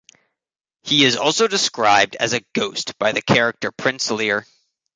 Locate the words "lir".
4.09-4.47